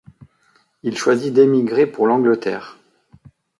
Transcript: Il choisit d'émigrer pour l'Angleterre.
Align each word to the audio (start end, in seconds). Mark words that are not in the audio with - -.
Il 0.81 0.97
choisit 0.97 1.31
d'émigrer 1.31 1.85
pour 1.85 2.07
l'Angleterre. 2.07 2.79